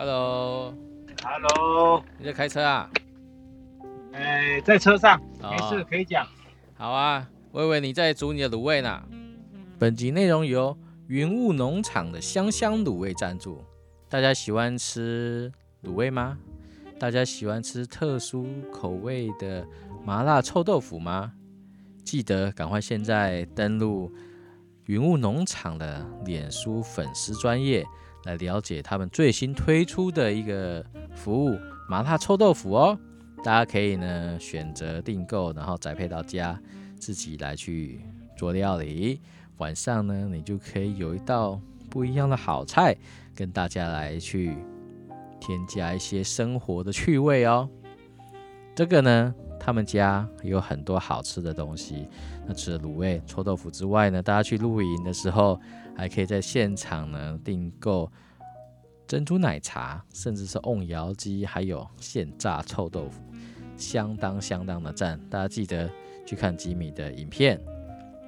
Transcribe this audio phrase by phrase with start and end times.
[0.00, 2.88] Hello，Hello，你在开车啊？
[4.12, 6.24] 哎，在车上，哦没事可以讲。
[6.76, 9.02] 好啊，我以为你在煮你的卤味呢。
[9.76, 13.60] 本集内容由云雾农场的香香卤味赞助。
[14.08, 16.38] 大家喜欢吃卤味吗？
[17.00, 19.66] 大家喜欢吃特殊口味的
[20.04, 21.32] 麻辣臭豆腐吗？
[22.04, 24.12] 记得赶快现在登录
[24.84, 27.84] 云雾农场的脸书粉丝专业，
[28.28, 32.98] 来了解他们最新推出的一个服务——麻辣臭豆腐哦。
[33.42, 36.60] 大家可以呢选择订购，然后宅配到家，
[36.98, 38.02] 自己来去
[38.36, 39.18] 做料理。
[39.56, 42.94] 晚上呢，你就可以有一道不一样的好菜，
[43.34, 44.54] 跟大家来去
[45.40, 47.66] 添加一些生活的趣味哦。
[48.74, 52.06] 这个呢，他们家有很多好吃的东西。
[52.48, 55.60] 那除了卤味、臭豆腐之外呢，大家去露营的时候，
[55.94, 58.10] 还可以在现场呢订购
[59.06, 63.20] 珍珠奶茶，甚至是瓮窑鸡，还有现炸臭豆腐，
[63.76, 65.20] 相当相当的赞。
[65.28, 65.90] 大家记得
[66.26, 67.60] 去看吉米的影片，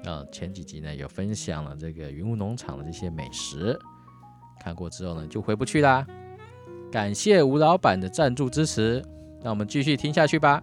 [0.04, 3.78] 啊、前几集呢有分享了这个云雾农场的这些美食，
[4.62, 6.06] 看过之后呢就回不去啦。
[6.92, 9.02] 感谢吴老板的赞助支持，
[9.42, 10.62] 那我们继续听下去吧。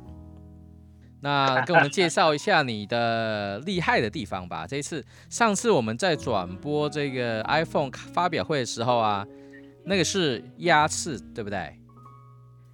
[1.27, 4.65] 那跟我们介绍一下你的厉害的地方吧。
[4.65, 9.27] 这一次，上次我们在转播这个 iPhone 发表会的时候啊，
[9.83, 11.77] 那个是鸭翅，对不对？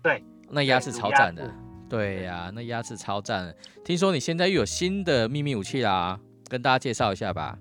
[0.03, 1.51] 对，那鸭翅超赞的。
[1.89, 3.55] 对呀、那鸭翅超赞的。
[3.83, 7.57] 听说你现在又有新的秘密武器啦，跟大家介绍一下吧。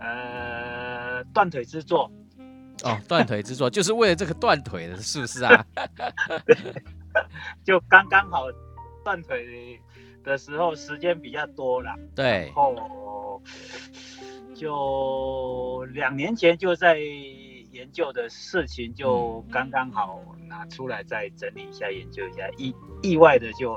[0.00, 2.10] 呃，断腿之作，
[2.82, 5.66] 哦，断腿之作就是为了这个断腿的，是不是啊？
[7.62, 8.46] 就刚刚好
[9.04, 9.80] 断腿
[10.24, 13.40] 的时候时间比较多了，对然，后
[14.54, 23.76] 就两年前就在研究的事情，就刚刚好拿出来再整理一下，研究一下，意意外的就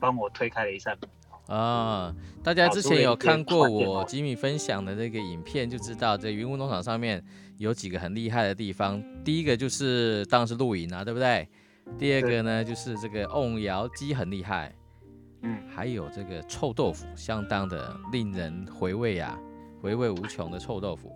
[0.00, 1.10] 帮我推开了一扇门。
[1.48, 7.22] 啊，大家之前有看过我吉米分享的那个影片，就知道在云雾农场上面
[7.58, 9.02] 有几个很厉害的地方。
[9.22, 11.48] 第一个就是当然是露营啊，对不对？
[11.98, 14.74] 第二个呢就是这个瓮窑鸡很厉害，
[15.42, 19.38] 嗯，还有这个臭豆腐，相当的令人回味啊，
[19.80, 21.12] 回味无穷的臭豆腐。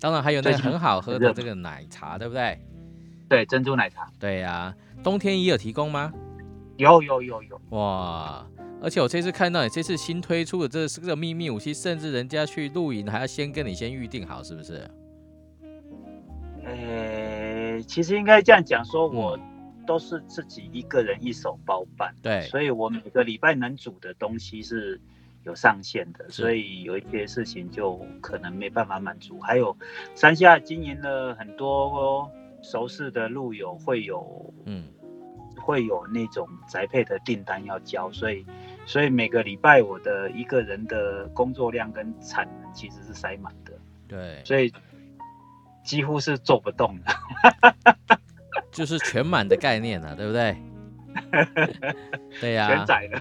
[0.00, 2.58] 当然还有那个很好喝的这个奶茶，对不对？
[3.28, 6.12] 对，珍珠奶茶对呀、冬天也有提供吗？
[6.76, 8.46] 有有有有，哇！
[8.80, 14.88] 而且我这次看到你这次新推出的这是个秘密武器，甚至人家去露营还要先跟你先预定好，是不是？
[16.64, 19.38] 呃，其实应该这样讲，说嗯我
[19.88, 25.00] 都是自己一个人一手包办，对，所以我每个礼拜能煮的东西是
[25.44, 29.40] 有上限的，所以有一些事情就可能没办法满足。
[29.40, 29.74] 还有
[30.14, 34.84] 山下经营了很多熟识的路友，会有嗯，
[35.56, 38.44] 会有那种宅配的订单要交，所以
[38.84, 43.72] 所以每个礼拜我的一个人的工作量跟产能其实是塞满的，
[44.06, 44.70] 对，所以
[45.82, 48.17] 几乎是做不动的。
[48.78, 50.56] 就是全满的概念啊，对不对？
[52.40, 53.20] 对呀、全宰的。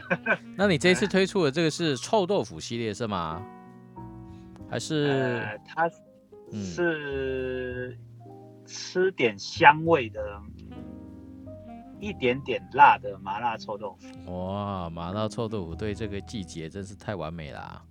[0.55, 3.43] 那你这次推出的这个是臭豆腐系列是吗？
[4.69, 5.89] 还是呃，它
[6.51, 7.97] 嗯是
[8.67, 10.21] 吃点香味的，
[11.99, 14.31] 一点点辣的麻辣臭豆腐。
[14.31, 17.81] 哇，麻辣臭豆腐对这个季节真是太完美啦、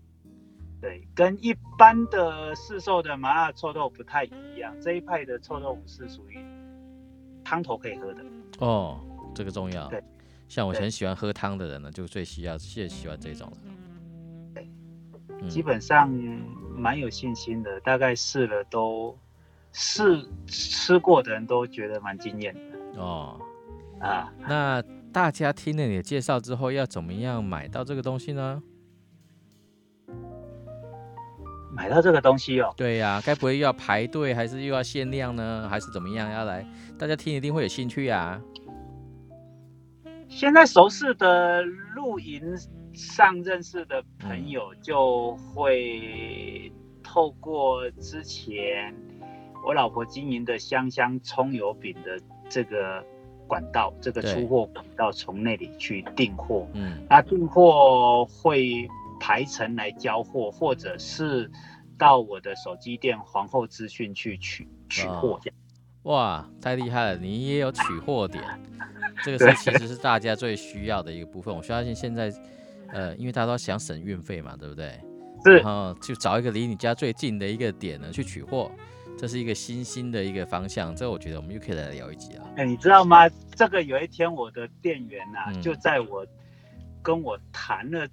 [0.81, 4.73] 对，跟一般的市售的麻辣臭豆腐不太一样。
[4.81, 6.39] 这一派的臭豆腐是属于
[7.47, 8.25] 汤头可以喝的。
[8.59, 9.01] 哦，
[9.33, 10.03] 这个重要对。
[10.49, 13.57] 像我对很喜欢喝汤的人呢，就最需要最喜欢这种了。
[14.53, 14.69] 对
[15.41, 16.09] 嗯基本上
[16.75, 19.17] 蛮有信心的，大概试了都
[19.71, 23.41] 试吃过的人都觉得蛮惊艳的哦，
[24.01, 24.33] 啊。
[24.41, 24.83] 那
[25.13, 28.61] 大家听了你的介绍之后，要怎么样买到这个东西呢？
[31.77, 36.31] 买到这个东西哦，对呀、该不会又要排队，还是又要限量呢，还是怎么样？
[36.31, 36.67] 要来，
[36.99, 38.41] 大家听一定会有兴趣啊、
[40.29, 41.63] 现在熟识的
[41.95, 42.43] 露营
[42.95, 48.95] 上认识的朋友，就会透过之前
[49.67, 52.19] 我老婆经营的香香葱油饼的
[52.49, 53.05] 这个
[53.47, 56.67] 管道，这个出货管道，从那里去订货。
[56.73, 58.89] 嗯，那订货会
[59.21, 61.51] 排程来交货，或者是
[61.99, 65.57] 到我的手机店皇后资讯去取取货哦这样。
[66.03, 67.19] 哇，太厉害了！
[67.19, 68.43] 你也有取货点，
[69.25, 71.55] 这个 是其实是大家最需要的一个部分。
[71.55, 72.33] 我相信现在，
[72.93, 75.01] 呃，因为大家都想省运费嘛，对不对？
[75.45, 78.71] 是然后就找一个离你家最近的一个点呢去取货，
[79.19, 82.45] 这是一个新兴的一个方向，这我觉得我们又可以来聊一集啊。
[82.57, 83.29] 哎，你知道吗？
[83.55, 86.25] 这个有一天我的店员呐、嗯就在我
[87.03, 88.07] 跟我谈了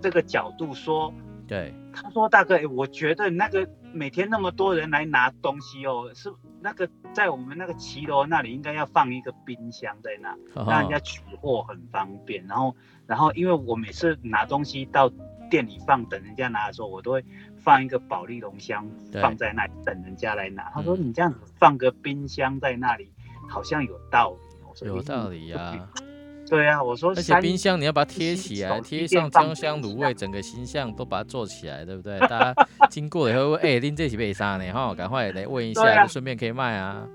[0.00, 1.12] 这个角度说，
[1.46, 12.46] 对，他说大哥，哎我觉得那个每天那么多人来拿东西哦，是那个在我们那个骑楼那里应该要放一个冰箱在那，让人家取货很方便。
[12.46, 12.74] 然后，
[13.06, 15.10] 然后因为我每次拿东西到
[15.50, 17.24] 店里放，等人家拿的时候，我都会
[17.56, 18.86] 放一个保利龙箱
[19.22, 20.70] 放在那里等人家来拿。
[20.74, 23.10] 他说嗯你这样子放个冰箱在那里，
[23.48, 24.38] 好像有道理。
[24.68, 25.38] 我说有道理。
[25.38, 25.88] 理呀、
[26.48, 32.18] 对啊，我说而且冰箱你要把它贴起来，贴上店放酱香冰卤味，整个形象都把它做起来，对不对？
[32.20, 32.54] 大家
[32.90, 37.06] 经过了以后会，哎、拎这起被杀呢，哈，赶快来问一下，就顺便可以卖啊。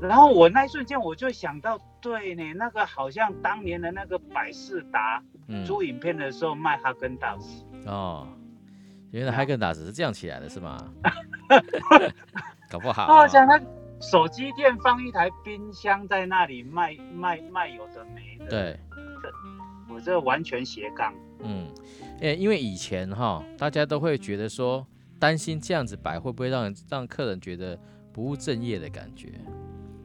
[0.00, 8.26] 然后我那一瞬间我就想到，对呢，那个好像当年的那个百事达嗯，租影片的时候卖哈根达斯，哦，
[9.10, 10.78] 原来哈根达斯是这样起来的，是吗？
[12.70, 13.26] 搞不好、好啊。
[13.26, 13.58] 像那
[14.00, 18.80] 手机店放一台冰箱在那里卖卖卖有的没的，对，
[19.88, 21.12] 我这完全斜杠。
[21.40, 21.68] 嗯，
[22.20, 24.86] 诶，因为以前哈，大家都会觉得说，
[25.18, 27.78] 担心这样子摆会不会让人让客人觉得
[28.12, 29.32] 不务正业的感觉。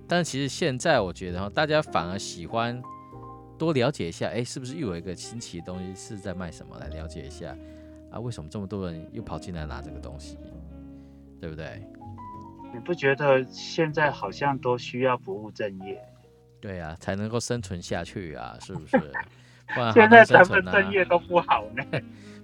[0.08, 2.82] 但其实现在我觉得哈，大家反而喜欢
[3.58, 7.56] 多了解一下，诶，是不是又有一个新奇的东西是在卖什么，来了解一下
[8.12, 8.20] 啊？
[8.20, 10.38] 为什么这么多人又跑进来拿这个东西，
[11.40, 11.82] 对不对？
[12.74, 16.04] 你不觉得现在好像都需要不务正业？
[16.60, 18.98] 对啊，才能够生存下去啊，是不是？
[19.74, 20.74] 不然好现在难生咱们。
[20.74, 21.84] 正业都不好呢。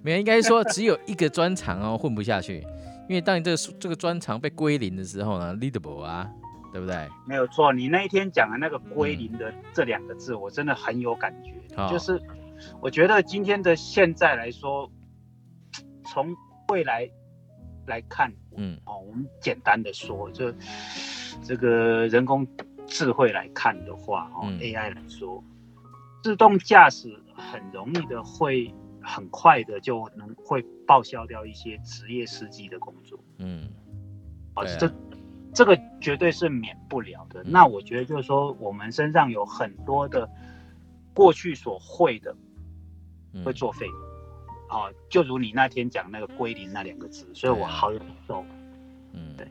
[0.02, 2.64] 没有，应该说只有一个专长哦，混不下去。
[3.08, 6.30] 因为当你这个这个专长被归零的时候呢，leadable 啊，
[6.72, 7.08] 对不对？
[7.26, 11.52] 没有错，你那一天讲的那个“归零”的这两个字，我真的很有感觉。
[11.76, 12.20] 好就是
[12.80, 14.88] 我觉得今天的现在来说，
[16.06, 16.34] 从
[16.68, 17.08] 未来
[17.86, 20.52] 来看，嗯哦，我们简单的说，就
[21.42, 22.46] 这个人工
[22.86, 25.42] 智慧来看的话，哦、嗯 a i 来说，
[26.22, 33.18] 自动驾驶很容易的会很快的就能会报销掉一些职业司机的工作。
[33.38, 33.70] 嗯，
[34.54, 34.92] 哦，这
[35.54, 37.42] 这个绝对是免不了的。
[37.44, 40.28] 嗯那我觉得就是说，我们身上有很多的
[41.14, 42.36] 过去所会的
[43.32, 43.86] 嗯会作废。
[44.70, 48.44] 哦，就如你那天讲那个归零那两个字，所以我好有感受，
[49.12, 49.46] 嗯，对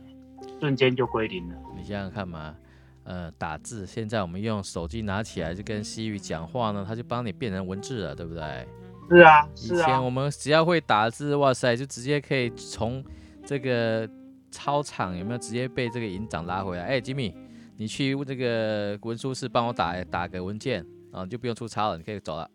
[0.59, 1.55] 瞬间就归零了。
[1.75, 2.55] 你想想看嘛，
[3.03, 8.65] 呃，打字，现在我们用手机拿起来就跟 Siri 讲话呢，它就帮你变成文字了，对不对？
[9.09, 13.03] 是啊，以是啊前我，们只要会打字，哇塞，就直接可以从
[13.43, 14.07] 这个
[14.51, 16.83] 操场有没有直接被这个营长拉回来？
[16.83, 17.35] 哎，吉米，
[17.75, 22.49] 你去这个文书室帮我打打个文件，啊，你就不用出操了，你可以走了。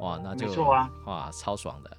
[0.00, 1.90] 哇，那就没错啊，哇，超爽的，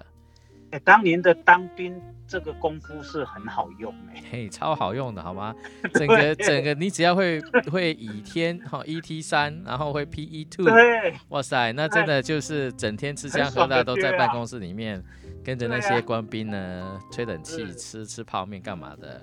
[0.72, 5.54] 哎，当年的当兵这个功夫是很好用哎、 嘿，超好用的好吗？
[5.96, 7.42] 整个整个你只要会
[7.72, 15.04] 会倚天哈 ET 三，然后会 PE two，对，哇塞，那真的就是整天吃香喝辣都在办公室里面，
[15.44, 19.19] 跟着那些官兵呢吹冷气、吃吃泡面干嘛的。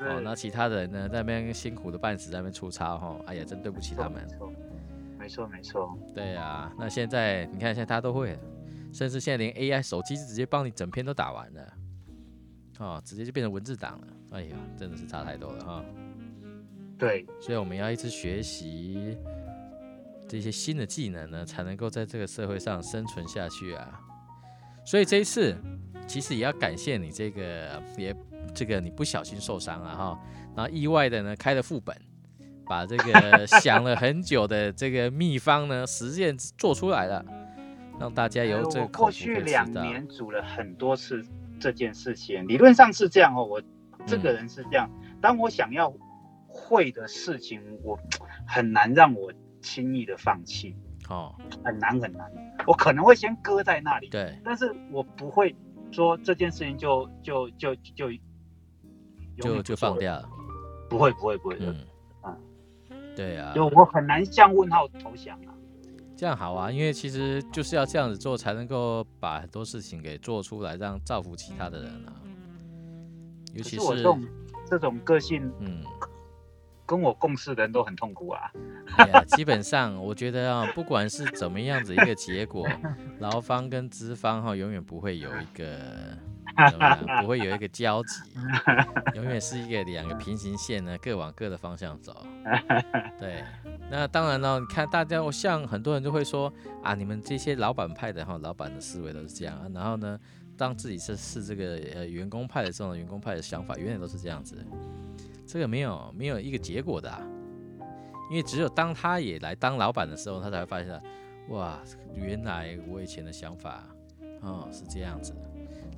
[0.00, 4.26] 哦，对那其他人呢在那边辛苦的半死，在那边出差哈，哎呀，真对不起他们。
[5.20, 8.38] 没错，没错，对呀、那现在你看，现在大家都会了，
[8.90, 11.74] 甚至现在连 AI 手机直接帮你整篇都打完了，
[12.78, 14.06] 哦，直接就变成文字档了。
[14.30, 15.84] 哎呀，真的是差太多了哈。
[16.98, 19.16] 对，所以我们要一直学习
[20.26, 24.00] 这些新的技能呢，才能够在这个社会上生存下去啊。
[24.86, 25.54] 所以这一次，
[26.06, 28.16] 其实也要感谢你这个，也
[28.54, 30.18] 这个你不小心受伤了哈，
[30.56, 31.94] 然后意外的呢开了副本，
[32.70, 37.24] 把这个想了很久的这个秘方呢实践做出来了，
[37.98, 39.40] 让大家有这个口福可过去。
[39.40, 41.20] 两年煮了很多次
[41.58, 43.44] 这件事情，理论上是这样哦。
[43.44, 43.60] 我
[44.06, 44.88] 这嗯个人是这样，
[45.20, 45.92] 当我想要
[46.46, 47.98] 会的事情，我
[48.46, 50.76] 很难让我轻易的放弃，
[51.08, 51.34] 哦，
[51.64, 52.30] 很难很难。
[52.68, 55.56] 我可能会先搁在那里，对，但是我不会
[55.90, 58.12] 说这件事情就就就就
[59.36, 60.28] 就就放掉了。
[60.88, 61.84] 不会不会不会的，嗯啊，
[63.20, 65.52] 对啊，就我很难向问号投降啊。
[66.16, 72.12] 这样好啊，因为其实就是要这样子做，才能够把很多事情给做出来，让造福其他的人啊。
[73.54, 74.24] 尤其是是我这种
[74.70, 75.82] 这种个性，嗯，
[76.86, 78.50] 跟我共事的人都很痛苦啊。
[79.28, 82.66] 基本上我觉得啊，不管是怎么样子一个结果，
[83.18, 85.78] 劳方跟资方哈、永远不会有一个
[87.20, 88.20] 不会有一个交集，
[89.14, 92.26] 永远是一个两个平行线呢，各往各的方向走。
[93.18, 93.42] 对，
[93.90, 96.52] 那当然了，你看大家，像很多人就会说
[96.82, 100.18] 啊，你们这些老板派的哈，老板的思维都是这样啊，然后呢，
[100.56, 104.56] 当自己是是这个呃员工派的时候呢，员工派的想法永远都是这样子，
[105.46, 107.20] 这个没有没有一个结果的、啊，
[108.30, 111.00] 因为只有当他也来当老板的时候，他才会发现，
[111.48, 111.78] 哇，
[112.14, 113.84] 原来我以前的想法
[114.42, 115.49] 哦是这样子的。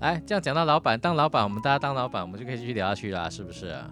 [0.02, 3.88] 来，这样讲到老板，当老板，我们大家当老板，我们就可以继续聊下去啦，是不是啊？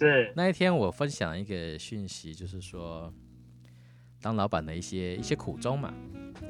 [0.00, 3.14] 是那一天我分享一个讯息，就是说
[4.20, 5.94] 当老板的一些一些苦衷嘛，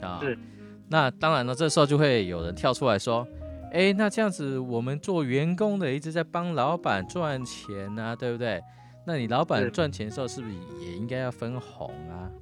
[0.00, 0.38] 啊是，
[0.88, 3.28] 那当然了，这时候就会有人跳出来说，
[3.72, 8.58] 哎，那这样子我们做员工的一直在帮老板赚钱啊，对不对？
[9.06, 12.32] 那你老板赚钱的时候是不是也应该要分红啊？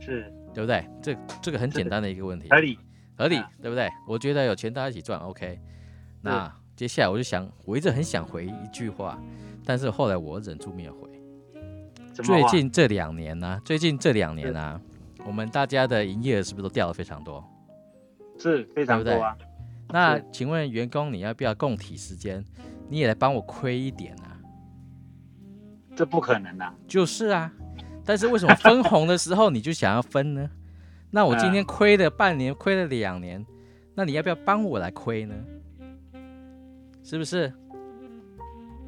[0.00, 0.88] 是对不对？
[1.02, 2.78] 这这个很简单的一个问题，合理，
[3.14, 3.90] 合理啊，对不对？
[4.08, 5.60] 我觉得有钱大家一起赚，OK。
[6.20, 9.18] 那接下来我就想，我一直很想回一句话，
[9.64, 11.08] 但是后来我忍住没有回。
[12.12, 14.80] 最近这两年呢、最近这两年呢、
[15.24, 17.44] 我们大家的营业额是不是都掉了非常多？
[18.38, 19.36] 是非常多啊，
[19.88, 22.44] 那请问员工你要不要供体时间？
[22.88, 24.38] 你也来帮我亏一点啊？
[25.94, 27.52] 这不可能啊，就是啊，
[28.04, 30.48] 但是为什么分红的时候你就想要分呢？
[31.10, 33.44] 那我今天亏了半年，亏了两年，
[33.94, 35.34] 那你要不要帮我来亏呢？
[37.08, 37.50] 是不是？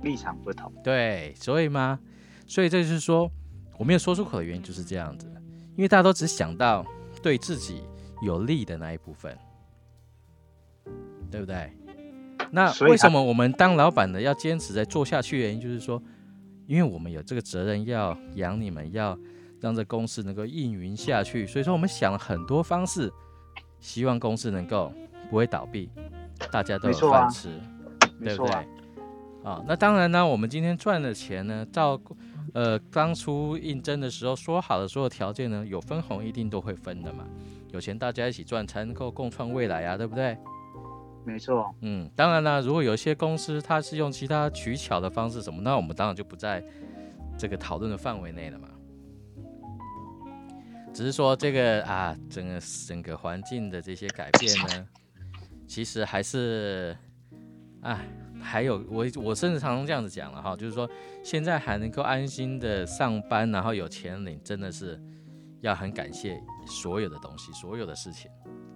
[0.03, 1.99] 立场不同，对，所以嘛，
[2.47, 3.31] 所以这就是说
[3.79, 5.27] 我没有说出口的原因就是这样子，
[5.75, 6.85] 因为大家都只想到
[7.23, 7.83] 对自己
[8.21, 9.35] 有利的那一部分，
[11.31, 11.73] 对不对？
[12.51, 15.39] 那为什么我们当老板的要坚持在做下去？
[15.39, 16.03] 原因就是说，
[16.67, 19.19] 因为我们有这个责任要养你们，要
[19.61, 23.11] 让这公司能够运营下去，所以说我们想了很多方式，
[23.81, 24.93] 希望公司能够
[25.31, 25.91] 不会倒闭，
[26.53, 27.49] 大家都有饭吃。
[28.23, 28.65] 对不对啊？？
[29.43, 32.01] 啊，那当然呢，我们今天赚的钱呢，照
[32.53, 37.27] 呃当初应征的时候说好的所有条件呢，有分红一定都会分的嘛。
[37.71, 40.37] 有钱大家一起赚，才能够共创未来啊，对不对？
[41.25, 46.65] 没错，嗯，当然啦，如果有一些公司它是用其他取巧的方式什么，那我们当然就不在
[47.39, 48.69] 这个讨论的范围内了嘛。
[50.93, 54.87] 只是说这个啊，整个整个环境的这些改变呢，
[55.69, 56.97] 其实还是，
[57.83, 57.99] 哎，
[58.41, 60.89] 还有我我甚至常常这样子讲了哈，就是说
[61.23, 65.01] 现在还能够安心的上班，然后有钱领，真的是
[65.61, 68.31] 要很感谢所有的东西，所有的事情，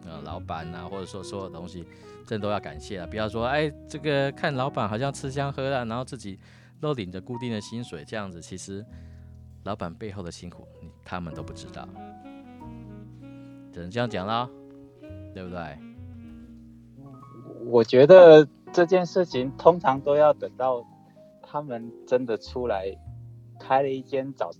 [0.06, 1.84] 呃，老板呐、或者说所有东西，
[2.26, 3.06] 真的都要感谢啊！
[3.06, 6.38] 不要说哎，这个看老板好像吃香喝辣，然后自己
[6.80, 8.84] 都领着固定的薪水这样子，其实
[9.64, 10.66] 老板背后的辛苦，
[11.04, 11.88] 他们都不知道，
[13.72, 14.48] 只能这样讲啦，
[15.34, 15.78] 对不对？
[17.66, 20.84] 我觉得这件事情通常都要等到
[21.40, 22.92] 他们真的出来
[23.60, 24.50] 开了一间早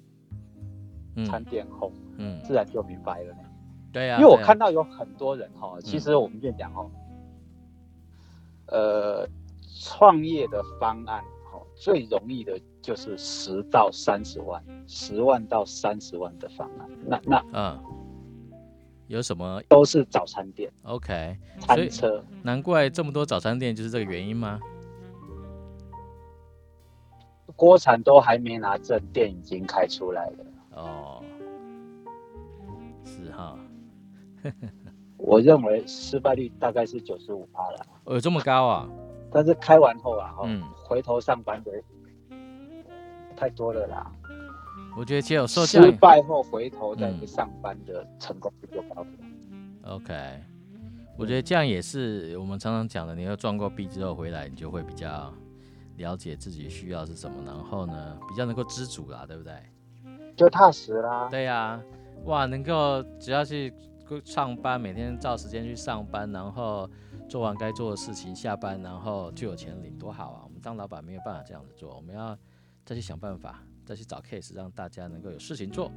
[1.16, 1.24] 嗯。
[1.26, 3.40] 餐店后，嗯，自然就明白了呢。
[3.92, 6.90] 对呀、因为我看到有很多人哈，其实我们就讲哦，
[8.66, 9.28] 呃，
[9.80, 17.80] 创业的方案哦，最容易的就是十到三十万，十万到三十万的方案，那那嗯，
[19.14, 21.36] 有什么都是早餐店、OK？
[21.60, 22.24] 餐车。
[22.42, 24.60] 难怪这么多早餐店就是这个原因吗？
[27.54, 30.36] 锅铲都还没拿证，店已经开出来了。
[30.72, 31.22] 哦，
[33.04, 33.56] 是哈，
[35.16, 38.88] 我认为失败率大概是九十五趴了，哦有这么高啊？
[39.30, 41.70] 但是开完后啊，哦，嗯回头上班的
[43.36, 44.10] 太多了啦。
[44.96, 49.06] 我觉得只有受教育失败后回头再去上班的成功率就高了。
[49.94, 50.14] OK，
[51.16, 55.32] 我觉得这样也是我们常常讲的，你要撞过壁之后回来，你就会比较
[55.96, 59.52] 了解自己需要是什么，然后呢，比较能够知足啦，对不对？
[60.36, 61.28] 就踏实啦。
[61.28, 61.80] 对呀、
[62.24, 63.74] 哇，能够只要去
[64.24, 66.88] 上班，每天照时间去上班，然后
[67.28, 70.40] 做完该做的事情，下班然后就有钱领，多好啊！
[70.44, 72.36] 我们当老板没有办法这样子做，我们要
[72.84, 75.90] 再去想办法，再去找 case，让大家能够有事情做，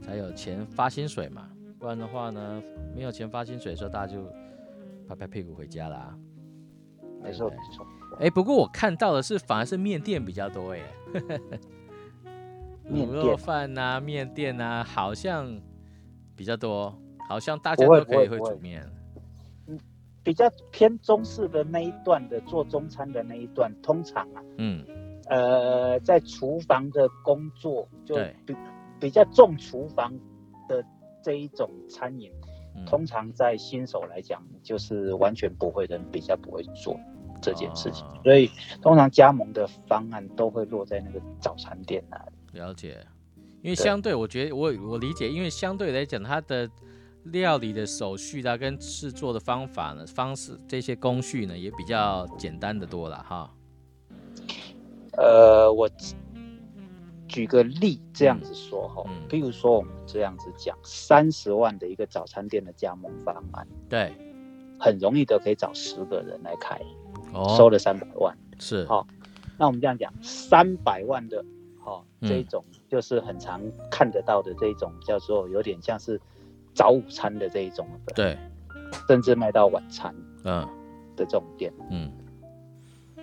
[0.00, 1.50] 才有钱发薪水嘛。
[1.78, 2.62] 不然的话呢，
[2.94, 4.24] 没有钱发薪水的时候，大家就
[5.06, 6.16] 拍拍屁股回家啦。
[7.22, 7.86] 没错没错。
[8.20, 10.84] 哎、不过我看到的是，反而是面店比较多耶。
[12.84, 15.60] 面卤肉店饭呐、面店呐、好像
[16.34, 16.96] 比较多，
[17.28, 18.82] 好像大家都可以会煮面。
[19.66, 19.78] 嗯
[20.24, 24.84] 比较偏中式的那一段的做中餐的那一段，通常啊，嗯，
[25.28, 28.16] 呃，在厨房的工作就
[28.46, 28.56] 比
[29.00, 30.12] 比较重厨房
[30.68, 30.84] 的
[31.22, 32.30] 这一种餐饮，
[32.74, 36.98] 嗯通常在新手来讲，就是完全不会的人比较不会做
[37.42, 42.58] 这件事情，哦所以通常加盟的方案都会落在那个早餐店那里。
[42.58, 42.98] 了解。
[43.60, 46.70] 因为相对，我觉得我我理解，因为相对来讲，它的
[47.24, 53.52] 料理的手续啦，跟制作的方法呢，方式这些工序呢，也比较简单的多了哈。
[55.18, 55.90] 呃，我
[57.26, 64.12] 举个例这样子说哈，嗯比如说我们这样子讲，三十万的一个早餐店的加盟方案，对，
[64.78, 66.80] 很容易的可以找十个人来开，
[67.56, 68.36] 收哦，了三百万。
[68.60, 69.04] 是，好
[69.58, 71.44] 那我们这样讲，三百万的，
[72.22, 73.60] 这一种就是很常
[73.90, 76.20] 看得到的这一种，叫做有点像是
[76.74, 78.38] 早午餐的这一种的，对，
[79.08, 80.66] 甚至卖到晚餐嗯。
[81.16, 82.08] 的这种店，嗯，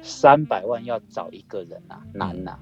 [0.08, 2.60] 三百万要找一个人啊，难呐、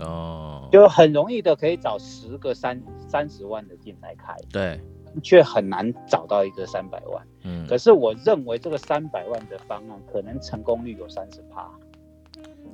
[0.00, 4.80] 哦，就很容易的可以找十个三三十万的进来开，对，
[5.22, 7.24] 却很难找到一个三百万。
[7.44, 11.70] 嗯，可是我认为这个三百万的方案可能成功率有三十趴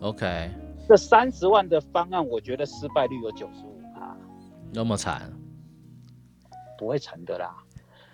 [0.01, 0.51] ，OK，
[0.89, 4.17] 这三十万的方案，我觉得失败率有九十五趴，
[4.73, 5.31] 那么惨，
[6.79, 7.55] 不会成的啦。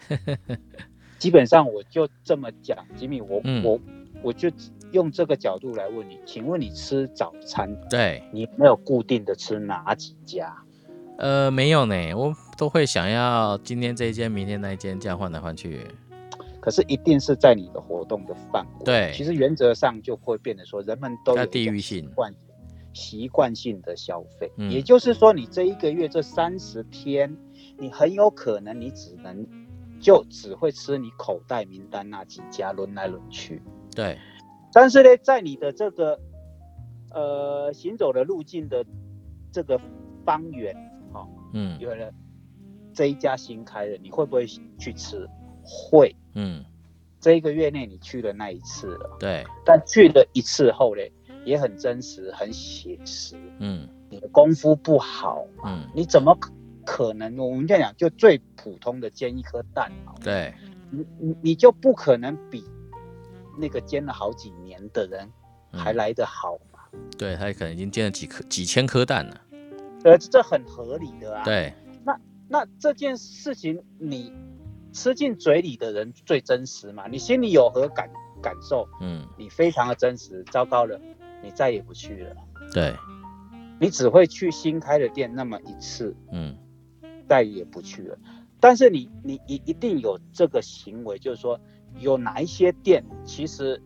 [1.21, 3.63] 基本上我就这么讲，吉米，我、嗯。
[3.65, 3.79] 我
[4.23, 4.49] 我就
[4.93, 10.55] 用这个角度来问你，请问你吃早餐，对，你没有固定的吃哪几家？
[11.19, 15.81] 呃，没有呢，我都会想要今天这一间，明天那一间，这样换来换去。
[16.61, 18.85] 可是一定是在你的活动的范围。
[18.85, 22.35] 对其实原则上就会变得说，人们都有要一种地域性习惯
[22.93, 27.37] 习惯性的消费，嗯也就是说，你这一个月这三十天，
[27.79, 29.47] 你很有可能你只能
[30.01, 33.61] 就只会吃你口袋名单那几家，轮来轮去。
[33.95, 34.17] 对，
[34.73, 36.19] 但是呢，在你的这个
[37.11, 38.85] 呃行走的路径的
[39.51, 39.81] 这个
[40.25, 40.75] 方圆，
[41.13, 42.11] 哦，嗯有了
[42.95, 45.29] 这一家新开的，你会不会去吃？
[45.63, 46.15] 会。
[46.35, 46.65] 嗯，
[47.21, 51.03] 这一个月内你去了那一次了，对，但去了一次后呢，
[51.45, 53.37] 也很真实、很写实。
[53.59, 56.53] 嗯你的功夫不好，嗯，你怎么可
[56.85, 57.37] 可能？
[57.39, 60.53] 我们这样讲，就最普通的煎一颗蛋啊，对，
[60.91, 62.65] 你你你就不可能比
[63.59, 65.31] 那个煎了好几年的人
[65.73, 66.81] 嗯还来得好嘛？
[67.19, 69.41] 对，他可能已经煎了几颗、几千颗蛋了。
[70.05, 71.73] 呃，这很合理的啊。，对，
[72.05, 74.33] 那那这件事情你
[74.93, 77.07] 吃进嘴里的人最真实嘛？
[77.09, 78.11] 你心里有何感
[78.43, 78.89] 感受？
[79.01, 80.45] 嗯你非常的真实。
[80.51, 81.01] 糟糕了，
[81.43, 82.37] 你再也不去了。
[82.73, 82.95] 对，
[83.81, 86.57] 你只会去新开的店那么一次，嗯
[87.29, 88.19] 再也不去了。
[88.61, 91.59] 但是你你一一定有这个行为，就是说
[91.99, 93.81] 有哪一些店，其实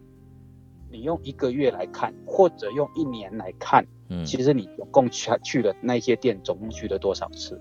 [0.90, 7.60] 你用一个月来看，或者用一年来看，嗯，其实你总共去去了那些店，总共去了多少次？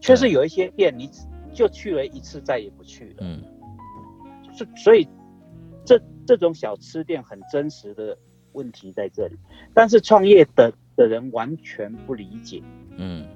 [0.00, 1.10] 确实有一些店，你
[1.52, 3.16] 就去了一次，再也不去了。
[3.20, 3.42] 嗯
[4.56, 5.08] 所所以
[5.84, 8.16] 这这种小吃店很真实的
[8.52, 9.36] 问题在这里，
[9.74, 12.62] 但是创业的的人完全不理解。
[12.96, 13.26] 嗯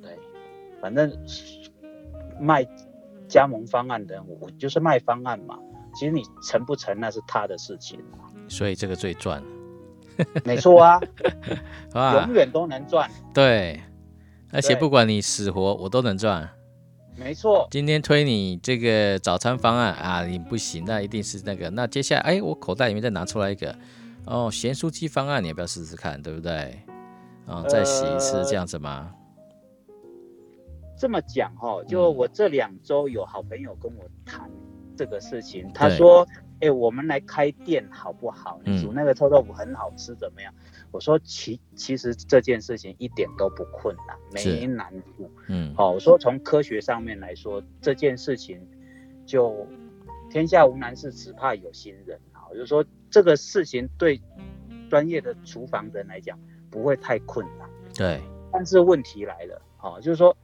[0.00, 0.18] 对，
[0.80, 1.10] 反正
[2.40, 2.66] 卖
[3.30, 5.56] 加盟方案的人，我就是卖方案嘛。
[5.94, 7.98] 其实你成不成那是他的事情，
[8.48, 9.42] 所以这个最赚
[10.44, 11.00] 没错啊，
[11.94, 13.80] 啊永，远都能赚，对，
[14.52, 16.48] 而且不管你死活，我都能赚。
[17.16, 21.68] 没错，今天推你这个早餐方案啊，你不行，那一定是那个。
[21.70, 23.74] 那接下来，哎，我口袋里面再拿出来一个，
[24.26, 26.80] 哦，咸酥鸡方案，你要不要试试看，对不对？
[27.46, 29.12] 哦，再洗一次呃这样子吗？
[31.00, 34.50] 这么讲哈，嗯就我这两周有好朋友跟我谈
[34.94, 36.28] 这个事情，他说
[36.60, 38.60] ：“哎、我们来开店好不好？
[38.66, 40.52] 嗯你煮那个臭豆腐很好吃，怎么样？”
[40.92, 45.30] 我说其其实这件事情一点都不困难，没难度。
[45.48, 48.60] 嗯好，我说从科学上面来说，这件事情
[49.24, 49.66] 就
[50.28, 52.44] 天下无难事，只怕有心人啊。
[52.52, 54.20] 就是说这个事情对
[54.90, 56.38] 专业的厨房人来讲
[56.70, 58.20] 不会太困难，对，
[58.52, 60.36] 但是问题来了，好，就是说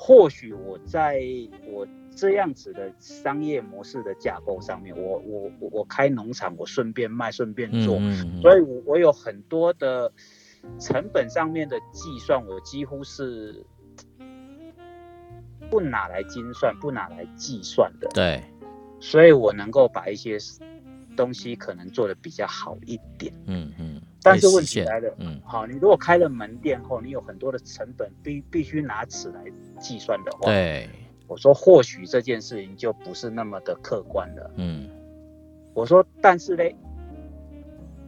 [0.00, 1.20] 或许我在
[1.66, 1.84] 我
[2.14, 10.12] 这样子的商业模式的架构上面，我我我我开农场，我顺便卖，顺便嗯做，嗯所以我我有很多的
[10.78, 13.66] 成本上面的计算，我几乎是
[15.68, 18.40] 不拿来精算、不拿来计算的，对，
[19.00, 20.38] 所以我能够把一些
[21.16, 23.32] 东西可能做的比较好一点。
[23.46, 24.00] 嗯嗯。
[24.20, 29.44] 但是问题来了，嗯好，你如果开了门店后，你有很多的成本必必须拿尺来
[29.78, 30.88] 计算的话，对，
[31.26, 34.50] 我说或许这件事情就不是那么的客观了。
[34.56, 34.88] 嗯
[35.74, 36.74] 我说，但是嘞，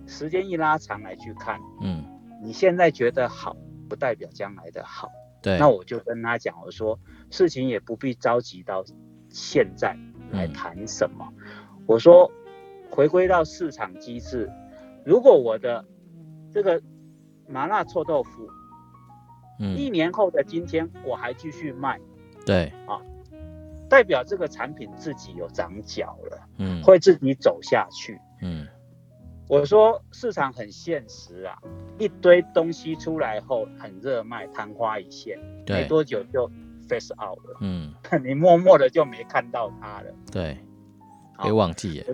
[0.06, 2.04] 时间一拉长来去看，嗯，
[2.42, 3.56] 你现在觉得好，
[3.88, 5.08] 不代表将来的好。
[5.40, 6.98] 对，那我就跟他讲，我说
[7.30, 8.84] 事情也不必着急到
[9.28, 9.96] 现在
[10.32, 11.32] 来嗯谈什么。
[11.86, 12.30] 我说
[12.90, 14.50] 回归到市场机制，
[15.04, 15.84] 如果我的
[16.52, 16.82] 这个
[17.46, 18.48] 麻辣臭豆腐
[19.76, 22.00] 一嗯年后的今天我还继续卖，
[22.46, 22.72] 对。
[22.86, 23.00] 啊，
[23.88, 28.18] 代表这个产品自己有长脚了，嗯，会自己走下去。
[28.40, 28.66] 嗯。
[29.48, 31.58] 我说市场很现实啊，
[31.98, 36.48] 一堆东西出来后很热卖，昙花一现，没，多久就
[36.88, 37.92] face out 了，嗯。
[38.24, 40.14] 你默默的就没看到它了。
[40.30, 40.56] 对，
[41.36, 41.44] 好。
[41.44, 42.06] 别忘记耶，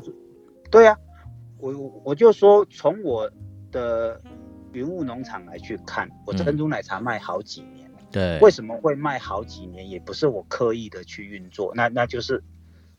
[0.71, 0.97] 对啊，
[1.59, 1.73] 我
[2.05, 3.31] 我就说从我
[3.71, 4.19] 的
[4.73, 9.89] 云雾农场来去看，我嗯珍珠奶茶卖好几年，对，为什么会卖好几年？
[9.89, 12.43] 也不是我刻意的去运作，那那就是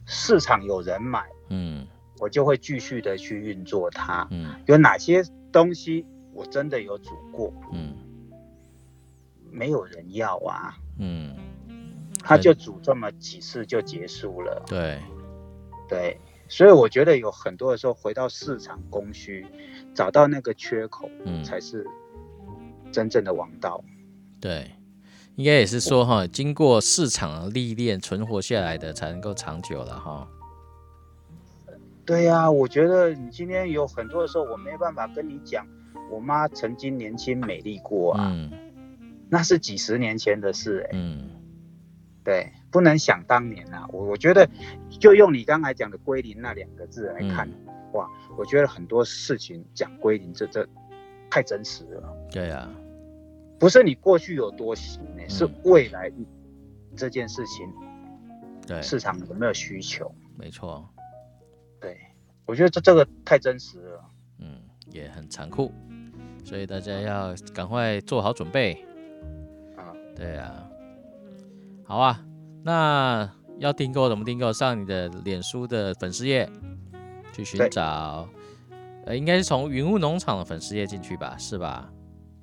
[0.06, 1.86] 市场有人买，嗯
[2.20, 4.28] 我就会继续的去运作它。
[4.32, 7.94] 嗯有哪些东西我真的有煮过，嗯
[9.52, 11.36] 没有人要啊，嗯，
[12.24, 14.64] 他就煮这么几次就结束了。
[14.68, 15.00] 对，
[15.88, 19.46] 对，所以我觉得有很多的时候回到市场供需，
[19.94, 21.86] 找到那个缺口嗯才是
[22.92, 23.84] 真正的王道。
[24.40, 24.72] 对，
[25.36, 30.28] 应该也是说哈，经过市场的历练存活下来的才能够长久了哈。
[32.06, 35.68] 对呀、我觉得你今天有很多的时候，我没办法跟你讲，
[36.10, 38.52] 我妈曾经年轻美丽过啊，嗯
[39.30, 41.30] 那是几十年前的事哎、嗯
[42.24, 43.88] 对，不能想当年啊。
[43.92, 44.48] 我我觉得，
[45.00, 50.68] 就用你刚才讲的归零那两个字来看，嗯哇，我觉得很多事情讲归零，这这
[51.28, 52.16] 太真实了。
[52.30, 52.70] 对啊，
[53.58, 56.12] 不是你过去有多行呢、是嗯未来
[56.96, 57.68] 这件事情
[58.68, 60.14] 对，市场有没有需求？
[60.36, 60.88] 没错，
[61.82, 61.98] 对，
[62.46, 64.06] 我觉得这这个太真实了。
[64.38, 64.62] 嗯，
[64.92, 65.74] 也很残酷，
[66.44, 68.86] 所以大家要赶快做好准备。
[69.76, 70.70] 啊，对啊，
[71.86, 72.24] 好啊，
[72.64, 74.52] 那要订购怎么订购？
[74.52, 76.50] 上你的脸书的粉丝页
[77.34, 78.28] 去寻找，
[79.06, 81.92] 呃，应该是从云雾农场的粉丝页进去吧，是吧？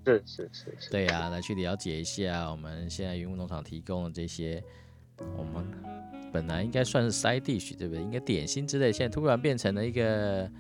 [0.07, 4.62] 是是是是，对呀、来去了解一下我们现在云雾农场提供的这些，
[5.37, 5.66] 我们
[6.33, 8.03] 本来应该算是 side dish 对不对？
[8.03, 10.50] 应该点心之类，现在突然变成了一个，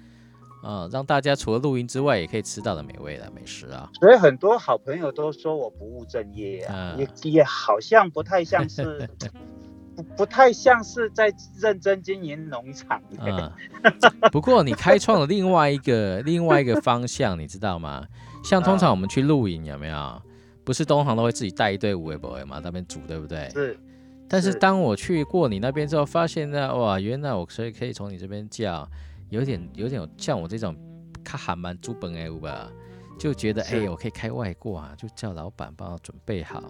[0.64, 3.88] 呃，让大家除了露营之外也可以吃到的美味的美食啊。
[4.00, 9.08] 所以很多好朋友都说我不务正业啊，嗯也也好像不太像是，
[9.94, 13.52] 不不太像是在认真经营农场啊。
[13.82, 18.04] 嗯，不过你开创了另外一个另外一个方向，你知道吗？
[18.42, 20.22] 像通常我们去露营有没有？
[20.64, 23.50] 不是通常都会自己带一堆五味博嘛，那边煮对不对？
[23.50, 23.78] 是，
[24.26, 28.88] 但是是当我去过你那边之后，发现呢，哇，原来我可以可以从你这边叫，
[29.30, 30.76] 有点有点像我这种
[31.24, 32.70] 卡韩蛮猪本哎吧，
[33.18, 36.62] 就觉得哎、是我可以开外挂，就叫老板帮我准备好，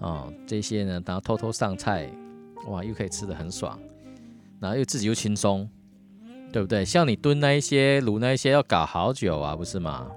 [0.00, 2.10] 哦，这些呢，然后偷偷上菜，
[2.66, 3.78] 哇，又可以吃的很爽，
[4.60, 5.68] 然后又自己又轻松，
[6.52, 6.84] 对不对？
[6.84, 10.10] 像你炖那一些卤那一些要搞好久啊，不是吗？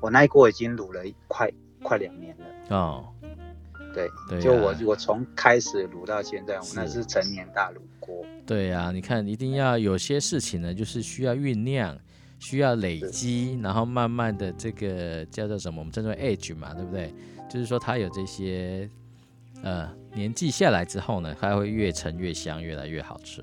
[0.00, 1.50] 我那一锅已经卤了快
[1.82, 2.76] 快两年了。
[2.76, 3.12] 哦，
[3.96, 8.22] 对，对就我啊我从开始卤到现在，我那是是成年大卤锅。
[8.46, 11.98] 对呀、你看，一定要有些事情呢，就是需要酝酿，
[12.38, 15.80] 需要累积，然后慢慢的这个叫做什么？
[15.80, 17.12] 我们称之为 age 嘛，对不对？
[17.48, 18.88] 就是说它有这些
[19.62, 23.42] 呃年纪下来之后呢，它会越陈越香，越来越好吃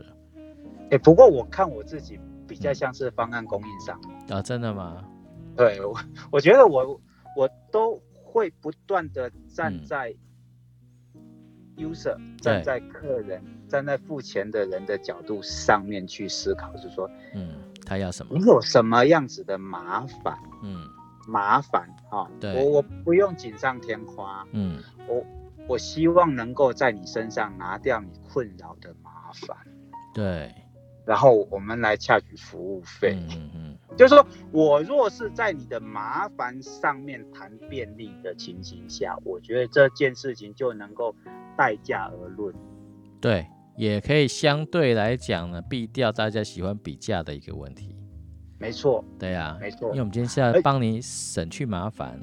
[0.91, 3.99] 哎，不过我看我自己比较嗯像是方案供应商。
[4.29, 4.41] 啊！
[4.41, 5.03] 真的吗？
[5.57, 5.99] 对我，
[6.31, 6.99] 我觉得我
[7.35, 10.15] 我都会不断的站嗯在
[11.77, 17.55] user、站在客人、站在付钱的人的角度上面去思考，就是说嗯，
[17.85, 18.37] 他要什么？
[18.37, 18.45] 你？
[18.45, 20.87] 有什么样子的麻烦，嗯。
[21.25, 22.53] 麻烦啊、对。
[22.53, 24.83] 我我不用锦上添花，嗯。
[25.07, 25.25] 我
[25.69, 29.55] 我希望能够在你身上拿掉你困扰的麻烦，
[30.13, 30.53] 对，
[31.05, 33.15] 然后我们来洽取服务费。
[33.29, 41.15] 嗯嗯嗯，就是说我若是在你的麻烦上面谈便利的情形下，我觉得这件事情就能够
[41.57, 42.53] 待价而论。
[43.19, 47.95] 对，也可以相对来讲呢，避掉大家喜欢比价的一个问题。
[48.59, 52.19] 没错，对啊、没错因为我们今天是要哎帮你省去麻烦。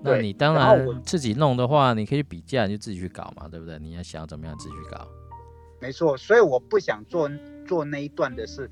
[0.00, 3.78] 那你当然自己弄的话，你可以比价，你就自己去搞嘛，对不对？
[3.80, 5.08] 你要想怎么样自己去搞。
[5.80, 6.16] 没错。
[6.16, 7.28] 所以我不想做
[7.66, 8.70] 做那一段的是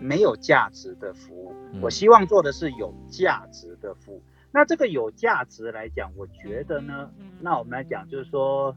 [0.00, 4.22] 没有价值的服务，嗯我希望做的是有价值的服务。
[4.50, 8.74] 那这个有价值来讲，我觉得呢，那我们来讲就是说，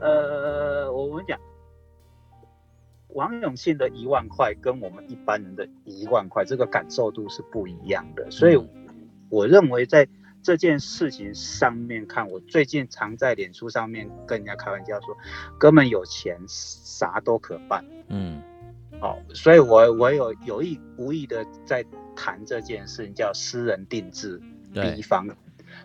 [0.00, 1.38] 呃，我们讲。
[3.08, 8.68] 王永庆的一万块跟我们一般人的一万块，这个感受度是不一样的，所以嗯
[9.28, 10.08] 我认为在
[10.42, 15.16] 这件事情上面看，我最近常在脸书上面跟人家开玩笑说，
[15.60, 18.42] 哥们有钱啥都可办，嗯
[19.00, 21.84] 哦，所以我我有有意无意的在
[22.16, 25.24] 谈这件事情，叫私人定制对比方，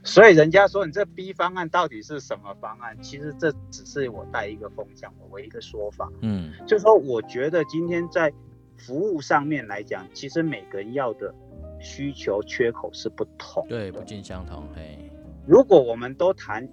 [0.03, 2.97] 所以人家说你这 B 方案到底是什么方案？
[3.01, 8.33] 其实这只是我带一个风向，我一个说法，嗯就是说我觉得今天在
[8.77, 11.33] 服务上面来讲，其实每个人要的
[11.79, 13.65] 需求缺口是不同。
[13.67, 15.11] 对，不尽相同，嘿，
[15.45, 16.67] 如果我们都谈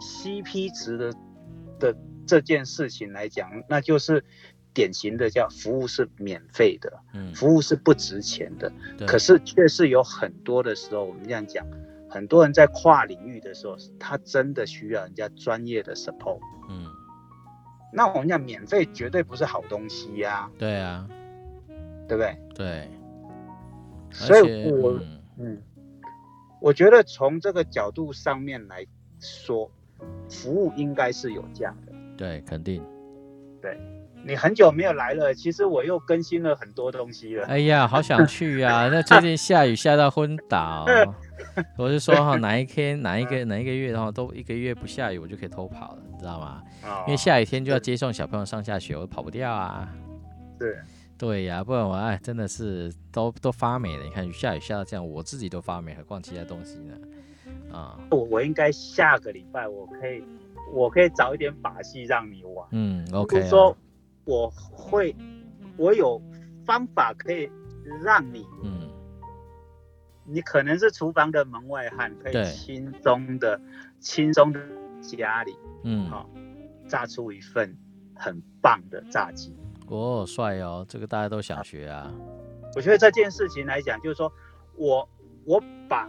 [0.00, 1.12] CP 值的
[1.78, 4.24] 的这件事情来讲，那就是
[4.74, 8.72] 典型的叫服务是免费的，嗯，服务是不值钱的。
[8.98, 11.66] 对可是却是有很多的时候，我们这样讲，
[12.12, 16.38] 很多人在跨领域的时候，他真的需要人家专业的 support。
[16.68, 16.84] 嗯，
[17.90, 21.08] 那我们讲免费绝对不是好东西呀、对啊，
[22.06, 22.36] 对不对？
[22.54, 22.90] 对，
[24.10, 25.62] 所以我嗯嗯，
[26.60, 28.86] 我觉得从这个角度上面来
[29.18, 29.70] 说，
[30.28, 31.92] 服务应该是有价的。
[32.18, 32.84] 对，肯定。
[33.62, 33.78] 对
[34.24, 37.46] 你很久没有来了，其实我又更新了很多东西了。
[37.46, 38.88] 哎呀，好想去呀！
[38.92, 40.84] 那最近下雨下到昏倒，
[41.78, 46.62] 我是说哈，哪一天哪一个哪一个月，然后都一个月不下雨，我就可以偷跑了，你知道吗？
[46.84, 49.88] 哦因为下雨天就要接送小朋友上下学，我跑不掉啊。
[50.58, 50.74] 对
[51.18, 54.04] 对呀，不然我哎真的是都都发霉了。
[54.04, 56.94] 你看下雨下到这样，我自己都发霉，何况其他东西呢？
[57.72, 60.22] 啊，我我应该下个礼拜我可以
[60.72, 62.66] 我可以找一点把戏让你玩。
[62.70, 63.76] 嗯就，OK 是说啊，
[64.24, 65.14] 我会
[65.76, 66.20] 我有
[66.64, 67.48] 方法可以
[68.02, 68.88] 让你，嗯，
[70.32, 73.60] 你可能是厨房的门外汉，可以轻松的
[74.00, 74.60] 轻松的
[75.02, 76.28] 家里嗯，好
[76.88, 77.76] 炸出一份
[78.14, 79.54] 很棒的炸鸡。
[79.88, 82.12] 哦，帅哦，这个大家都想学啊。
[82.74, 84.32] 我觉得这件事情来讲，就是说
[84.76, 85.06] 我
[85.44, 86.08] 我把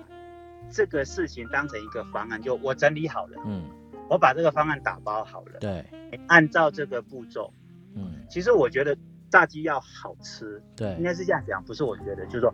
[0.71, 3.65] 这个事情当成一个方案，就我整理好了，嗯，
[4.09, 5.86] 我把这个方案打包好了，对，
[6.27, 7.53] 按照这个步骤，
[7.95, 8.95] 嗯，其实我觉得
[9.29, 12.53] 炸鸡要好吃，对应，该是这样讲，不是我觉得，就是说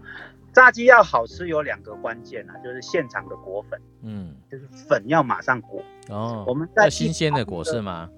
[0.53, 5.83] 炸鸡要好吃有两个关键啊，就是现场的裹粉，嗯，就是粉要马上裹。
[6.09, 8.09] 哦，我们在新鲜的果是是吗？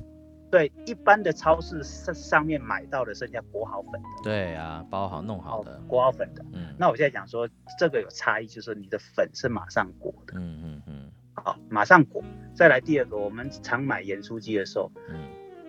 [0.50, 6.44] 对一般的超市上上面买到的，剩下裹好粉的，对啊，包好弄好的，裹好粉的。
[6.52, 7.48] 嗯，那我现在讲说
[7.80, 11.12] 这个有差异，就是你的粉是马上裹的，嗯嗯嗯。
[11.36, 12.22] 好，马上裹。
[12.54, 15.16] 再来第二个，我们常买盐酥鸡的时候嗯，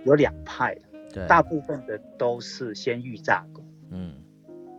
[0.05, 0.83] 有两派的，
[1.15, 4.15] 对，大部分的都是先预炸过，嗯，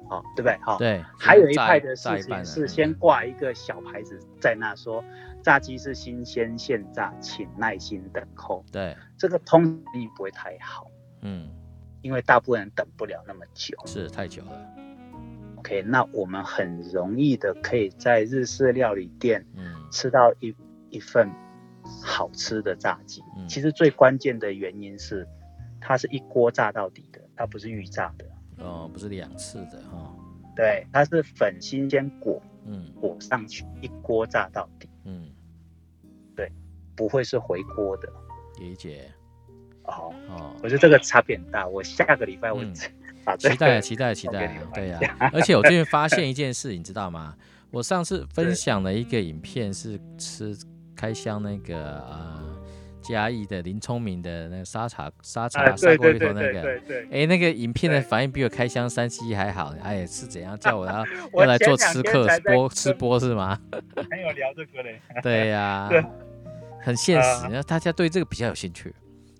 [0.09, 0.57] 好，对不对？
[0.61, 5.03] 好，对，还有一派的事情是嗯先挂一个小牌子在那说，
[5.41, 8.63] 炸鸡是新鲜现炸，请耐心等候。
[8.71, 9.63] 对，这个通
[9.93, 10.87] 力不会太好，
[11.21, 11.49] 嗯，
[12.01, 13.77] 因为大部分人等不了那么久。
[13.85, 14.51] 是太久了
[15.57, 20.55] ，OK，那我们很容易的可以在日式料理店嗯吃到一
[20.89, 21.29] 一份
[22.01, 23.21] 好吃的炸鸡。
[23.37, 25.27] 嗯其实最关键的原因是，
[25.81, 28.25] 它是一锅炸到底的，它不是预炸的。
[28.59, 30.15] 哦，不是两次的哈，
[30.55, 35.29] 对，它是粉新鲜裹嗯裹上去，一锅炸到底，嗯，
[36.35, 36.51] 对
[36.95, 38.07] 不会是回锅的。
[38.59, 39.11] 理解
[39.85, 41.67] 哦，哦我，觉得这个差别很大。
[41.67, 42.89] 我下个礼拜我嗯期
[43.57, 44.99] 待期待期待对呀、
[45.33, 47.35] 而且我最近发现一件事，你知道吗？
[47.71, 50.55] 我上次分享了一个影片，是吃
[50.95, 52.52] 开箱那个呃
[53.03, 56.81] 嘉义的林聪明的那个沙茶沙茶啊，砂锅鱼头那个。
[57.11, 63.59] 哎，那个影片的反应比我开箱三七还好，哎，是怎样叫我要 我要来做吃客播吃播是吗？
[63.93, 64.99] 跟 朋友聊这个嘞。
[65.21, 66.03] 对呀、 对
[66.81, 68.93] 很现实，啊然后大家对这个比较有兴趣，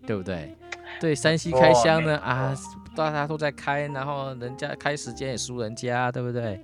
[0.05, 0.55] 对不对？
[0.99, 2.55] 对山西开箱呢啊，
[2.95, 6.63] 大家都在开，然后人家开时间也输人家，对不对？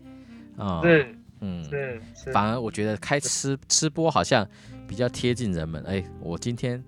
[0.57, 1.63] 啊、是嗯，
[2.33, 4.45] 反而我觉得开吃吃播好像
[4.89, 5.83] 比较贴近人们。
[5.83, 6.83] 哎，我今天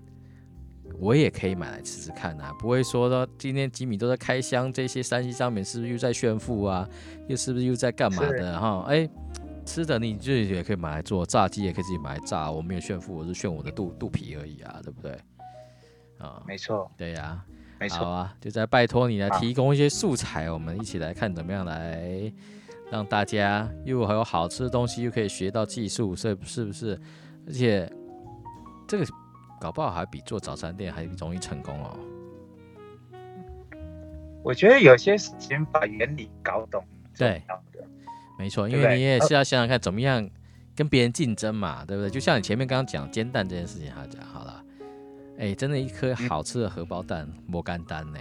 [0.98, 6.86] 我也可以买来吃吃看啊，不会说到今天吉米都在开箱，这些山西商品是不是又在炫富啊？
[7.28, 8.84] 又是不是又在干嘛的哈？
[8.88, 9.08] 哎，
[9.64, 15.16] 吃的你自己也可以买来做，炸鸡也可以自己买来炸，我没有炫富，我是炫我的肚肚皮而已啊，对不对？
[16.18, 17.40] 啊，没错对呀、
[17.78, 17.98] 没错。
[17.98, 22.32] 好啊，就在拜托你来提供一些素材，我们一起来看怎么样来
[22.90, 27.00] 让大家又还有好吃的东西，又可以学到技术，是是不是？
[27.46, 27.90] 而且
[28.86, 29.04] 这个
[29.60, 31.98] 搞不好还比做早餐店还容易成功哦。
[34.42, 36.84] 我觉得有些事情把原理搞懂，
[37.16, 37.84] 对，的。
[38.38, 40.28] 没错，因为你也是要想想看怎么样
[40.74, 42.10] 跟别人竞争嘛，对不对？
[42.10, 44.64] 就像你前面刚刚讲煎蛋这件事情，他讲好了，
[45.38, 48.18] 哎，真的一颗好吃的荷包蛋莫干单呢，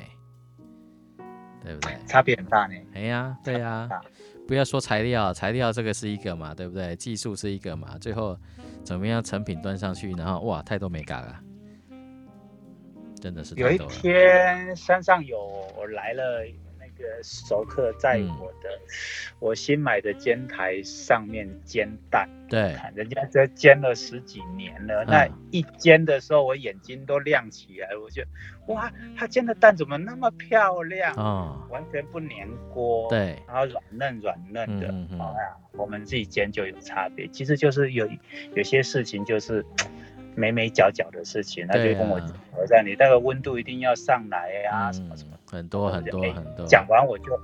[1.64, 1.98] 对不对？
[2.06, 2.76] 差别很大呢。
[2.94, 4.00] 哎呀，对呀、大
[4.48, 6.96] 不要说材料，材料这个是一个嘛，对不对？
[6.98, 8.38] 技术是一个嘛，最后
[8.84, 11.40] 怎么样成品端上去，然后哇，太多美嘎了，
[13.20, 13.94] 真的是有一太多了。
[13.94, 15.40] 天山上有
[15.94, 16.46] 来了
[17.02, 18.70] 个熟客在嗯我的、
[19.40, 25.08] 我新买的煎台上面煎蛋，对，看人家这煎了十几年了，嗯。
[25.08, 28.24] 那一煎的时候我眼睛都亮起来，我就
[28.68, 34.88] 哇，他煎的蛋怎么那么漂亮，哦，完全不粘锅，，对，然后软嫩软嫩的，
[35.18, 38.08] 哎呀，我们自己煎就有差别，其实就是有
[38.54, 39.66] 有些事情就是。
[40.34, 42.16] 眉眉角角的事情，他就跟我
[42.56, 45.38] 我让你那个温度一定要上来啊，什么什么。
[45.52, 47.40] 嗯，很多很多哎很多，讲完我就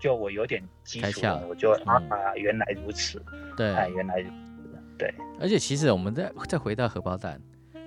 [0.00, 3.22] 就我有点基础了，我就啊嗯原来如此，
[3.56, 7.40] 对，哎原来如此，对，而且其实我们再再回到荷包蛋，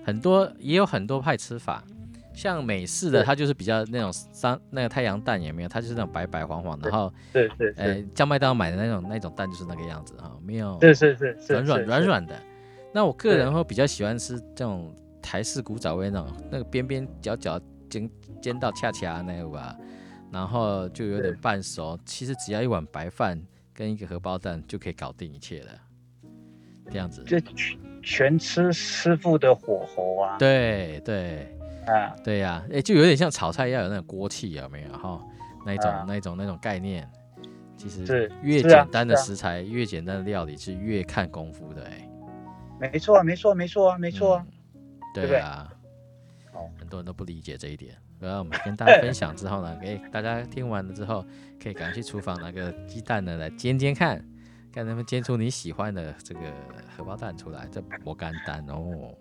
[0.03, 1.83] 很多也有很多派吃法，
[2.33, 5.69] 像美式的它就是比较那种三那个太阳蛋也没有？
[5.69, 12.35] 它就是那种白白黄黄，然后对对呃是像麦当劳买的那种那种蛋就是那个样子哈，没有是是是是软软软软的。
[12.93, 17.59] 那我个人会比较喜欢吃这种台式古早味那种，那个边边角角
[17.99, 18.09] 煎
[18.41, 19.75] 煎到恰恰那个吧，
[20.31, 21.97] 然后就有点半熟。
[22.05, 23.41] 其实只要一碗白饭
[23.73, 25.71] 跟一个荷包蛋就可以搞定一切了，
[26.91, 27.23] 这样子。
[27.23, 31.51] 就全全吃师傅的火候啊，对对。
[31.87, 35.21] 啊，对呀、哎、就有点像炒菜要有那种锅气，有没有哈？
[35.63, 36.03] 那一种、啊。
[36.07, 37.07] 那一种那种概念，
[37.77, 42.09] 其实是越简单的食材，越简单的料理是越看功夫的、哎，
[42.79, 45.74] 没错啊没错没错啊没错啊，嗯对啊，哦
[46.77, 47.95] 很多人都不理解这一点。
[48.19, 51.25] 然后我们跟大家分享之后呢， 给大家听完了之后，
[51.61, 54.17] 可以赶快去厨房拿个鸡蛋呢来煎煎看，
[54.73, 56.41] 看能不能煎出你喜欢的这个
[56.95, 59.13] 荷包蛋出来，这不干蛋哦。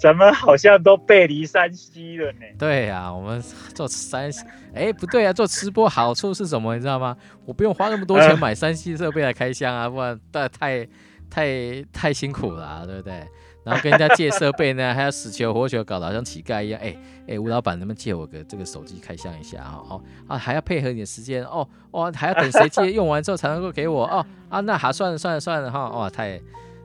[0.00, 3.40] 咱们好像都背离山西了呢，对呀、我们
[3.72, 6.74] 做山西，哎，不对啊，做吃播好处是什么？
[6.74, 7.16] 你知道吗？
[7.46, 10.88] 我不用花那么多钱买山西设备来开箱啊，不然太太
[11.30, 13.24] 太太辛苦了、啊，对不对？
[13.64, 16.80] 然后跟人家借设备呢， 还要死求活求，搞得好像乞丐一样。
[16.82, 16.96] 哎
[17.28, 19.80] 哎，吴老板，能不能借我个这个手机开箱一下啊？
[19.88, 26.40] 哦啊，还要配合你的时间哦哦，还要等谁借用完之后才能够给我哦啊，那好，算了算了算了哈，哇，太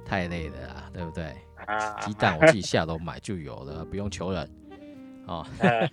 [0.05, 1.25] 太累了啊，对不对？
[1.65, 4.49] 啊，鸡蛋我自己下楼买就有了， 不用求人
[5.27, 5.45] 哦。
[5.59, 5.89] 呃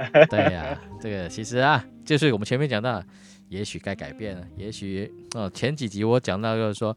[0.30, 3.02] 对呀、这个其实啊，就是我们前面讲到，
[3.50, 6.96] 也许该改变了，也许哦，前几集我讲到就是说，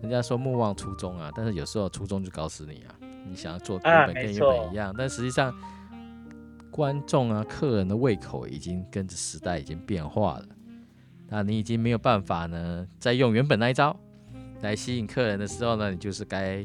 [0.00, 2.94] 人家说莫忘初衷啊，但是有时候初衷就搞死你啊，
[3.28, 5.52] 你想要做啊原本跟原本一样，但实际上
[6.70, 10.46] 观众啊、客人的胃口已经跟着时代已经变化了，
[11.28, 13.98] 那你已经没有办法呢，再用原本那一招
[14.62, 16.64] 来吸引客人的时候呢，你就是该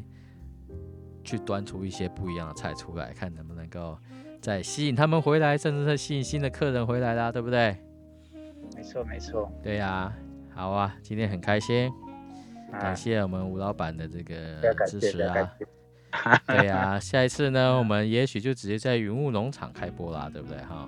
[1.23, 3.97] 去端出一些不一样的菜出来，看能不能够。
[4.39, 7.77] 再吸引他们回来，甚至是吸引新的客人回来啦，对不对？
[8.75, 10.13] 没错没错，对呀、
[10.53, 11.91] 好啊，今天很开心，
[12.71, 12.79] 啊。
[12.79, 14.35] 感，谢我们吴老板的这个
[14.87, 15.51] 支持啊。
[16.47, 20.57] 对呀、下一次呢，我们也许就直接在云雾农场开播啦，对不对？
[20.59, 20.87] 哈？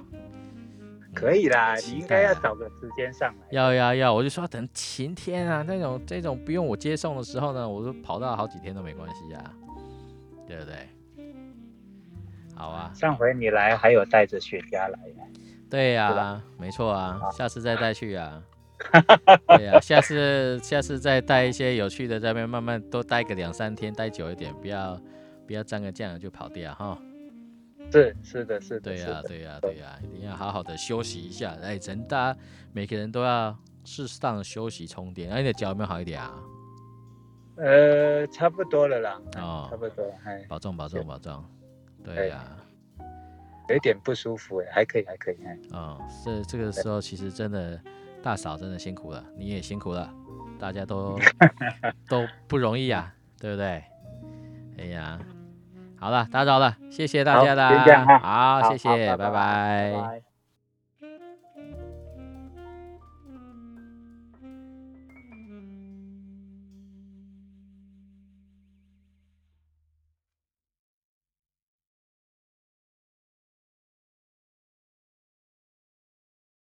[1.16, 9.54] 可以啦，你应该要找个时间上来，要要要，我就说等晴天啊，那种这种不用我接送的时候呢，我都跑到好几天都没关系啊，
[10.46, 10.90] 对不对？
[12.54, 15.24] 好啊，上回你来还有带着雪茄来呢，
[15.76, 18.42] 对呀、没错啊，下次再带去啊。
[19.58, 24.98] 对呀、下次下次再带一些有趣的，在那边慢慢多待个两三天，待久一点，不要
[25.46, 26.98] 不要沾个酱就跑掉哈。
[27.92, 31.56] 是是的是的，对呀、对呀、对呀、一定要好好的休息一下。
[31.62, 32.40] 哎，人大家
[32.72, 35.30] 每个人都要适当的休息充电。
[35.30, 36.34] 哎，你的脚有没有好一点啊？
[37.58, 41.44] 呃，差不多了啦，哦差不多了，哎，保重保重保重。
[42.04, 42.46] 对呀、
[43.70, 47.80] 有一点不舒服哎，还可以还可以，哎，哦，这这个时候其实真的
[48.22, 50.12] 大嫂真的辛苦了，你也辛苦了，
[50.60, 51.18] 大家都
[52.10, 53.84] 都不容易啊、对不对？
[54.78, 55.20] 哎呀，
[55.98, 60.25] 好了，打扰了，谢谢大家啦，好，好谢谢，拜拜。